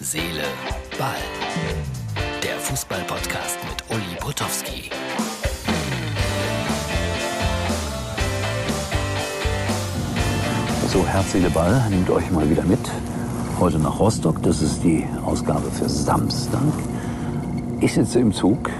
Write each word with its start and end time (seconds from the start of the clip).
Seele, 0.00 0.44
Ball. 0.96 1.16
Der 2.40 2.56
Fußball-Podcast 2.60 3.58
mit 3.68 3.82
Uli 3.90 4.16
Potowski. 4.20 4.90
So, 10.86 11.04
Herz, 11.04 11.32
Seele, 11.32 11.50
Ball 11.50 11.82
nimmt 11.90 12.08
euch 12.10 12.30
mal 12.30 12.48
wieder 12.48 12.62
mit. 12.62 12.78
Heute 13.58 13.80
nach 13.80 13.98
Rostock. 13.98 14.40
Das 14.44 14.62
ist 14.62 14.84
die 14.84 15.04
Ausgabe 15.26 15.68
für 15.68 15.88
Samstag. 15.88 16.60
Ich 17.80 17.94
sitze 17.94 18.20
im 18.20 18.32
Zug. 18.32 18.70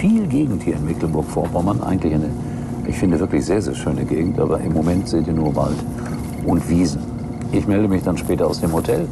Viel 0.00 0.26
Gegend 0.26 0.64
hier 0.64 0.74
in 0.74 0.84
Mecklenburg-Vorpommern. 0.84 1.80
Eigentlich 1.80 2.14
eine, 2.14 2.30
ich 2.88 2.98
finde, 2.98 3.20
wirklich 3.20 3.46
sehr, 3.46 3.62
sehr 3.62 3.76
schöne 3.76 4.04
Gegend. 4.04 4.40
Aber 4.40 4.58
im 4.58 4.72
Moment 4.72 5.08
seht 5.08 5.28
ihr 5.28 5.32
nur 5.32 5.54
Wald 5.54 5.78
und 6.44 6.68
Wiesen. 6.68 7.02
Ich 7.52 7.68
melde 7.68 7.86
mich 7.86 8.02
dann 8.02 8.18
später 8.18 8.48
aus 8.48 8.60
dem 8.60 8.72
Hotel 8.72 9.06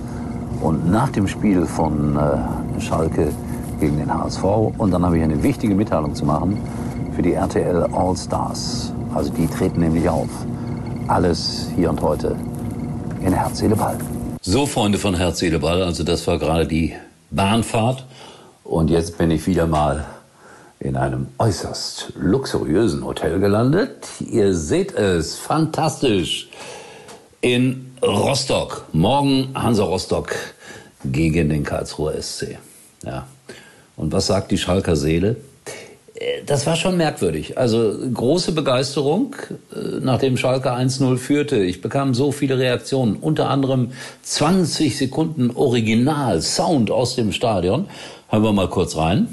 und 0.61 0.91
nach 0.91 1.11
dem 1.11 1.29
Spiel 1.29 1.67
von 1.67 2.17
äh, 2.17 2.81
Schalke 2.81 3.33
gegen 3.81 3.99
den 3.99 4.13
HSV. 4.13 4.45
Und 4.79 4.91
dann 4.93 5.05
habe 5.05 5.19
ich 5.19 5.25
eine 5.25 5.43
wichtige 5.43 5.75
Mitteilung 5.75 6.15
zu 6.15 6.25
machen 6.25 6.59
für 7.15 7.23
die 7.23 7.35
RTL 7.35 7.89
All 7.93 8.17
Stars. 8.17 8.93
Also 9.15 9.33
die 9.33 9.47
treten 9.47 9.81
nämlich 9.81 10.09
auf. 10.09 10.29
Alles 11.09 11.69
hier 11.77 11.91
und 11.91 12.01
heute 12.01 12.37
in 13.25 13.33
Herz, 13.33 13.59
Seele, 13.59 13.77
Ball. 13.77 13.97
So, 14.41 14.67
Freunde 14.67 14.99
von 14.99 15.15
Herz, 15.15 15.39
Seele, 15.39 15.59
Ball, 15.59 15.83
also 15.83 16.05
das 16.05 16.27
war 16.27 16.39
gerade 16.39 16.67
die 16.67 16.95
Bahnfahrt. 17.31 18.05
Und 18.65 18.91
jetzt 18.91 19.19
bin 19.19 19.31
ich 19.31 19.47
wieder 19.47 19.67
mal 19.67 20.05
in 20.81 20.97
einem 20.97 21.29
äußerst 21.39 22.13
luxuriösen 22.17 23.05
Hotel 23.05 23.41
gelandet. 23.41 24.07
Ihr 24.21 24.55
seht 24.55 24.93
es, 24.95 25.37
fantastisch. 25.37 26.49
In 27.45 27.93
Rostock. 28.03 28.87
Morgen 28.95 29.51
Hansa 29.53 29.85
Rostock 29.85 30.35
gegen 31.05 31.51
den 31.51 31.63
Karlsruher 31.63 32.15
SC. 32.23 32.57
Ja. 33.05 33.27
Und 33.97 34.11
was 34.13 34.29
sagt 34.29 34.51
die 34.51 34.57
Schalker 34.57 34.97
Seele? 34.97 35.37
Äh, 36.15 36.43
das 36.47 36.67
war 36.67 36.75
schon 36.75 36.97
merkwürdig. 36.97 37.59
Also 37.59 37.97
große 38.15 38.53
Begeisterung, 38.53 39.37
äh, 39.75 40.01
nachdem 40.01 40.39
Schalke 40.39 40.73
1-0 40.73 41.19
führte. 41.19 41.59
Ich 41.59 41.83
bekam 41.83 42.15
so 42.15 42.33
viele 42.33 42.59
Reaktionen, 42.59 43.17
unter 43.17 43.51
anderem 43.51 43.93
20 44.23 44.97
Sekunden 44.97 45.51
Original 45.51 46.41
Sound 46.41 46.91
aus 46.91 47.15
dem 47.15 47.31
Stadion. 47.31 47.89
Hören 48.31 48.43
wir 48.43 48.53
mal 48.55 48.71
kurz 48.71 48.97
rein. 48.97 49.29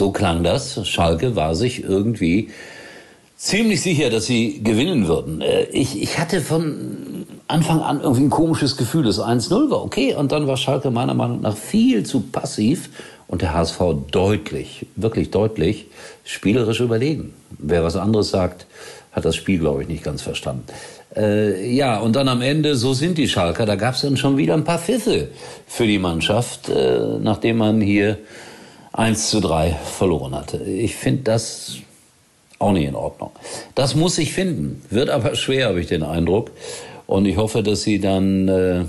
So 0.00 0.12
klang 0.12 0.42
das. 0.42 0.88
Schalke 0.88 1.36
war 1.36 1.54
sich 1.54 1.84
irgendwie 1.84 2.48
ziemlich 3.36 3.82
sicher, 3.82 4.08
dass 4.08 4.24
sie 4.24 4.62
gewinnen 4.64 5.08
würden. 5.08 5.42
Äh, 5.42 5.64
ich, 5.64 6.00
ich 6.02 6.18
hatte 6.18 6.40
von 6.40 7.26
Anfang 7.48 7.82
an 7.82 8.00
irgendwie 8.00 8.22
ein 8.22 8.30
komisches 8.30 8.78
Gefühl. 8.78 9.04
Das 9.04 9.20
1-0 9.20 9.70
war 9.70 9.84
okay 9.84 10.14
und 10.14 10.32
dann 10.32 10.46
war 10.46 10.56
Schalke 10.56 10.90
meiner 10.90 11.12
Meinung 11.12 11.42
nach 11.42 11.54
viel 11.54 12.06
zu 12.06 12.20
passiv 12.20 12.88
und 13.28 13.42
der 13.42 13.52
HSV 13.52 13.78
deutlich, 14.10 14.86
wirklich 14.96 15.32
deutlich 15.32 15.88
spielerisch 16.24 16.80
überlegen. 16.80 17.34
Wer 17.58 17.84
was 17.84 17.96
anderes 17.96 18.30
sagt, 18.30 18.64
hat 19.12 19.26
das 19.26 19.36
Spiel, 19.36 19.58
glaube 19.58 19.82
ich, 19.82 19.88
nicht 19.88 20.02
ganz 20.02 20.22
verstanden. 20.22 20.64
Äh, 21.14 21.70
ja, 21.74 21.98
und 21.98 22.16
dann 22.16 22.28
am 22.28 22.40
Ende, 22.40 22.74
so 22.74 22.94
sind 22.94 23.18
die 23.18 23.28
Schalker, 23.28 23.66
da 23.66 23.76
gab 23.76 23.96
es 23.96 24.00
dann 24.00 24.16
schon 24.16 24.38
wieder 24.38 24.54
ein 24.54 24.64
paar 24.64 24.78
Pfiffe 24.78 25.28
für 25.66 25.86
die 25.86 25.98
Mannschaft, 25.98 26.70
äh, 26.70 27.18
nachdem 27.20 27.58
man 27.58 27.82
hier 27.82 28.16
1 29.00 29.30
zu 29.30 29.40
3 29.40 29.70
verloren 29.72 30.34
hatte. 30.34 30.58
Ich 30.58 30.94
finde 30.94 31.22
das 31.22 31.76
auch 32.58 32.72
nicht 32.72 32.86
in 32.86 32.94
Ordnung. 32.94 33.30
Das 33.74 33.94
muss 33.94 34.16
sich 34.16 34.34
finden. 34.34 34.82
Wird 34.90 35.08
aber 35.08 35.36
schwer, 35.36 35.68
habe 35.68 35.80
ich 35.80 35.86
den 35.86 36.02
Eindruck. 36.02 36.50
Und 37.06 37.24
ich 37.24 37.38
hoffe, 37.38 37.62
dass 37.62 37.80
sie 37.82 37.98
dann 37.98 38.48
äh, 38.48 38.84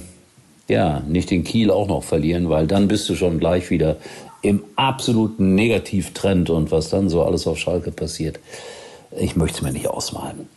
ja 0.67 1.01
nicht 1.07 1.31
den 1.31 1.45
Kiel 1.45 1.71
auch 1.71 1.87
noch 1.87 2.03
verlieren, 2.03 2.49
weil 2.49 2.67
dann 2.67 2.89
bist 2.89 3.07
du 3.07 3.15
schon 3.15 3.39
gleich 3.39 3.69
wieder 3.69 3.95
im 4.41 4.65
absoluten 4.75 5.55
Negativtrend 5.55 6.49
und 6.49 6.71
was 6.71 6.89
dann 6.89 7.07
so 7.07 7.23
alles 7.23 7.47
auf 7.47 7.57
Schalke 7.57 7.91
passiert. 7.91 8.37
Ich 9.17 9.37
möchte 9.37 9.59
es 9.59 9.61
mir 9.61 9.71
nicht 9.71 9.87
ausmalen. 9.87 10.49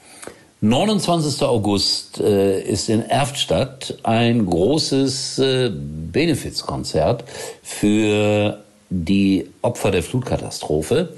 29. 0.62 1.42
August 1.42 2.18
äh, 2.18 2.60
ist 2.60 2.88
in 2.88 3.02
Erftstadt 3.02 3.98
ein 4.02 4.46
großes 4.46 5.38
äh, 5.38 5.70
Benefizkonzert 5.70 7.22
für 7.62 8.63
die 9.02 9.46
Opfer 9.62 9.90
der 9.90 10.02
Flutkatastrophe. 10.02 11.14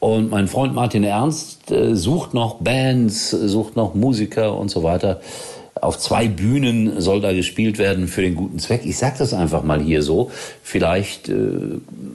Und 0.00 0.30
mein 0.30 0.48
Freund 0.48 0.74
Martin 0.74 1.04
Ernst 1.04 1.70
äh, 1.70 1.94
sucht 1.94 2.34
noch 2.34 2.56
Bands, 2.56 3.30
sucht 3.30 3.76
noch 3.76 3.94
Musiker 3.94 4.56
und 4.58 4.68
so 4.68 4.82
weiter. 4.82 5.20
Auf 5.80 5.98
zwei 5.98 6.26
Bühnen 6.28 7.00
soll 7.00 7.20
da 7.20 7.32
gespielt 7.32 7.78
werden 7.78 8.08
für 8.08 8.22
den 8.22 8.34
guten 8.34 8.58
Zweck. 8.58 8.82
Ich 8.84 8.98
sage 8.98 9.14
das 9.18 9.32
einfach 9.32 9.62
mal 9.62 9.80
hier 9.80 10.02
so. 10.02 10.30
Vielleicht 10.62 11.28
äh, 11.28 11.34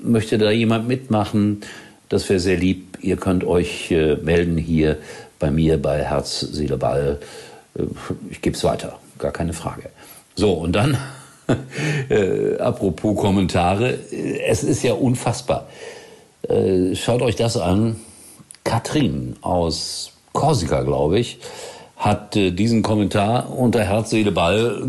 möchte 0.04 0.38
da 0.38 0.52
jemand 0.52 0.88
mitmachen. 0.88 1.62
Das 2.10 2.28
wäre 2.30 2.40
sehr 2.40 2.58
lieb. 2.58 2.98
Ihr 3.02 3.16
könnt 3.16 3.46
euch 3.46 3.92
äh, 3.92 4.16
melden 4.16 4.58
hier 4.58 4.98
bei 5.40 5.52
mir 5.52 5.82
bei 5.82 6.04
Herz, 6.04 6.42
Seele, 6.42 6.78
Ball. 6.78 7.20
Äh, 7.78 7.84
ich 8.30 8.42
gebe 8.42 8.56
es 8.56 8.64
weiter, 8.66 9.00
gar 9.18 9.32
keine 9.32 9.54
Frage. 9.54 9.90
So, 10.36 10.52
und 10.52 10.74
dann 10.74 10.98
äh, 12.10 12.58
apropos 12.58 13.16
Kommentare, 13.18 13.98
es 14.48 14.64
ist 14.64 14.84
ja 14.84 14.94
unfassbar. 14.94 15.68
Äh, 16.48 16.96
schaut 16.96 17.22
euch 17.22 17.36
das 17.36 17.58
an. 17.58 17.98
Katrin 18.64 19.38
aus 19.42 20.12
Korsika, 20.34 20.82
glaube 20.82 21.20
ich, 21.20 21.40
hat 21.96 22.36
äh, 22.36 22.52
diesen 22.52 22.84
Kommentar 22.84 23.52
unter 23.58 23.84
Herz, 23.84 24.10
Seele, 24.10 24.32
Ball 24.32 24.84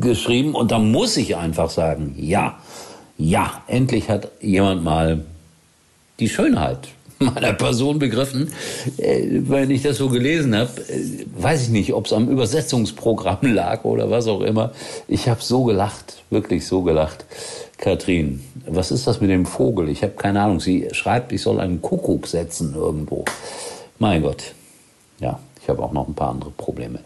geschrieben. 0.00 0.54
Und 0.54 0.72
da 0.72 0.78
muss 0.78 1.16
ich 1.16 1.36
einfach 1.36 1.70
sagen, 1.70 2.14
ja, 2.18 2.58
ja, 3.16 3.62
endlich 3.66 4.08
hat 4.08 4.28
jemand 4.40 4.82
mal 4.82 5.24
die 6.18 6.28
Schönheit 6.28 6.88
meiner 7.20 7.52
Person 7.52 7.98
begriffen. 7.98 8.52
Äh, 8.96 9.26
wenn 9.30 9.70
ich 9.70 9.82
das 9.82 9.98
so 9.98 10.08
gelesen 10.08 10.56
habe, 10.56 10.70
äh, 10.88 11.26
weiß 11.36 11.64
ich 11.64 11.68
nicht, 11.68 11.92
ob 11.92 12.06
es 12.06 12.12
am 12.12 12.28
Übersetzungsprogramm 12.28 13.38
lag 13.54 13.84
oder 13.84 14.10
was 14.10 14.26
auch 14.26 14.40
immer. 14.40 14.72
Ich 15.06 15.28
habe 15.28 15.42
so 15.42 15.64
gelacht, 15.64 16.22
wirklich 16.30 16.66
so 16.66 16.82
gelacht. 16.82 17.26
Katrin, 17.76 18.42
was 18.66 18.90
ist 18.90 19.06
das 19.06 19.20
mit 19.20 19.30
dem 19.30 19.46
Vogel? 19.46 19.88
Ich 19.88 20.02
habe 20.02 20.12
keine 20.14 20.42
Ahnung. 20.42 20.60
Sie 20.60 20.88
schreibt, 20.92 21.32
ich 21.32 21.42
soll 21.42 21.60
einen 21.60 21.80
Kuckuck 21.80 22.26
setzen 22.26 22.74
irgendwo. 22.74 23.24
Mein 23.98 24.22
Gott. 24.22 24.54
Ja, 25.18 25.38
ich 25.62 25.68
habe 25.68 25.82
auch 25.82 25.92
noch 25.92 26.08
ein 26.08 26.14
paar 26.14 26.30
andere 26.30 26.50
Probleme. 26.50 27.00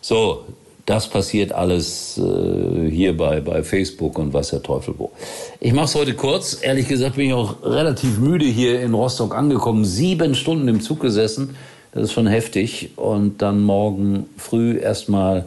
So, 0.00 0.44
das 0.86 1.08
passiert 1.08 1.52
alles 1.52 2.18
äh, 2.18 2.90
hier 2.90 3.16
bei, 3.16 3.40
bei 3.40 3.62
Facebook 3.62 4.18
und 4.18 4.34
was 4.34 4.50
der 4.50 4.62
Teufel 4.62 4.94
wo. 4.98 5.12
Ich 5.60 5.72
mache 5.72 5.86
es 5.86 5.94
heute 5.94 6.14
kurz. 6.14 6.58
Ehrlich 6.60 6.88
gesagt 6.88 7.16
bin 7.16 7.28
ich 7.28 7.32
auch 7.32 7.62
relativ 7.62 8.18
müde 8.18 8.44
hier 8.44 8.82
in 8.82 8.92
Rostock 8.92 9.34
angekommen. 9.34 9.84
Sieben 9.84 10.34
Stunden 10.34 10.68
im 10.68 10.82
Zug 10.82 11.00
gesessen. 11.00 11.56
Das 11.92 12.04
ist 12.04 12.12
schon 12.12 12.26
heftig. 12.26 12.90
Und 12.96 13.40
dann 13.40 13.62
morgen 13.62 14.26
früh 14.36 14.76
erstmal 14.78 15.46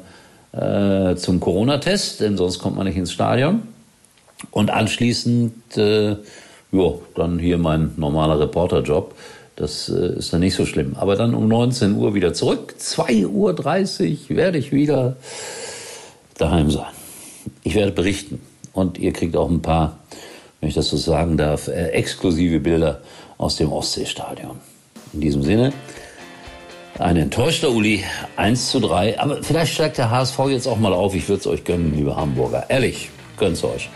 äh, 0.53 1.16
zum 1.16 1.40
Corona-Test, 1.40 2.22
denn 2.22 2.38
sonst 2.38 2.58
kommt 2.58 2.75
man 2.75 2.88
nicht 2.88 2.98
ins 2.98 3.12
Stadion. 3.12 3.62
Und 4.50 4.72
anschließend, 4.72 5.78
äh, 5.78 6.16
jo, 6.72 7.02
dann 7.16 7.38
hier 7.38 7.59
mein 7.59 7.92
normaler 7.98 8.40
Reporterjob. 8.40 9.14
Das 9.57 9.90
äh, 9.90 10.18
ist 10.18 10.31
dann 10.31 10.40
nicht 10.40 10.56
so 10.56 10.66
schlimm. 10.66 10.95
Aber 10.97 11.16
dann 11.16 11.34
um 11.34 11.47
19 11.47 11.95
Uhr 11.95 12.13
wieder 12.13 12.34
zurück. 12.34 12.75
2.30 12.79 13.27
Uhr 14.30 14.38
werde 14.38 14.59
ich 14.59 14.71
wieder 14.71 15.18
daheim 16.38 16.71
sein. 16.71 16.94
Ich 17.63 17.75
werde 17.75 17.92
berichten. 17.92 18.39
Und 18.71 19.00
ihr 19.00 19.12
kriegt 19.12 19.36
auch 19.36 19.50
ein 19.50 19.63
paar, 19.63 19.98
wenn 20.62 20.69
ich 20.69 20.75
das 20.75 20.89
so 20.89 20.98
sagen 20.98 21.38
darf, 21.38 21.68
äh, 21.68 21.88
exklusive 21.89 22.59
Bilder 22.59 23.01
aus 23.39 23.56
dem 23.56 23.71
Ostseestadion. 23.71 24.57
In 25.13 25.21
diesem 25.21 25.42
Sinne, 25.42 25.74
ein 27.00 27.18
enttäuschter 27.18 27.71
Uli, 27.71 28.04
1 28.36 28.69
zu 28.69 28.80
3. 28.80 29.19
Aber 29.19 29.42
vielleicht 29.42 29.74
steigt 29.74 29.98
der 29.98 30.12
HSV 30.12 30.38
jetzt 30.50 30.68
auch 30.68 30.77
mal 30.77 30.94
auf. 30.94 31.15
Ich 31.15 31.27
würde 31.27 31.39
es 31.39 31.48
euch 31.48 31.63
gönnen, 31.63 31.95
liebe 31.95 32.15
Hamburger. 32.15 32.65
Ehrlich, 32.69 33.09
gönnt 33.38 33.57
es 33.57 33.63
euch. 33.63 33.89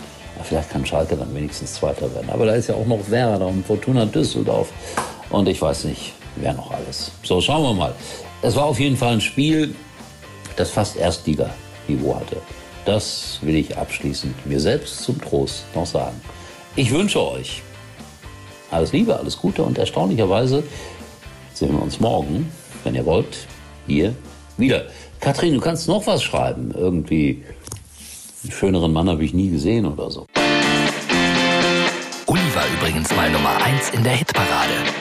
Vielleicht 0.44 0.72
kann 0.72 0.84
Schalke 0.84 1.16
dann 1.16 1.36
wenigstens 1.36 1.76
Zweiter 1.76 2.12
werden. 2.16 2.32
Aber 2.32 2.48
da 2.48 2.56
ist 2.56 2.68
ja 2.68 2.74
auch 2.74 2.88
noch 2.88 3.12
Werder 3.12 3.46
und 3.46 3.64
Fortuna 3.64 4.06
Düsseldorf. 4.06 4.70
Und 5.32 5.48
ich 5.48 5.62
weiß 5.62 5.86
nicht, 5.86 6.14
wer 6.36 6.54
noch 6.54 6.72
alles. 6.72 7.12
So, 7.24 7.42
schauen 7.42 7.64
wir 7.64 7.74
mal. 7.74 7.96
Es 8.42 8.56
war 8.56 8.66
auf 8.66 8.80
jeden 8.80 8.98
Fall 8.98 9.14
ein 9.14 9.22
Spiel, 9.22 9.76
das 10.56 10.72
fast 10.72 10.98
Erstliga-Niveau 10.98 12.16
hatte. 12.16 12.38
Das 12.86 13.40
will 13.42 13.56
ich 13.56 13.78
abschließend 13.78 14.46
mir 14.46 14.60
selbst 14.60 15.04
zum 15.04 15.22
Trost 15.22 15.66
noch 15.76 15.86
sagen. 15.86 16.20
Ich 16.76 16.92
wünsche 16.92 17.22
euch 17.22 17.62
alles 18.72 18.92
Liebe, 18.92 19.18
alles 19.18 19.38
Gute 19.38 19.64
und 19.64 19.78
erstaunlicherweise 19.78 20.64
sehen 21.54 21.74
wir 21.74 21.82
uns 21.84 22.00
morgen, 22.00 22.52
wenn 22.84 22.96
ihr 22.96 23.06
wollt, 23.06 23.46
hier 23.86 24.16
Wieder. 24.62 24.86
Katrin, 25.20 25.56
du 25.56 25.60
kannst 25.60 25.88
noch 25.88 26.06
was 26.06 26.22
schreiben. 26.22 26.72
Irgendwie. 26.78 27.44
Einen 28.44 28.52
schöneren 28.52 28.94
Mann 28.94 29.10
habe 29.10 29.24
ich 29.24 29.34
nie 29.34 29.50
gesehen 29.50 29.86
oder 29.86 30.12
so. 30.12 30.28
Uli 32.28 32.56
war 32.56 32.64
übrigens 32.78 33.16
mal 33.16 33.30
Nummer 33.32 33.56
1 33.64 33.90
in 33.92 34.04
der 34.04 34.14
Hitparade. 34.14 35.01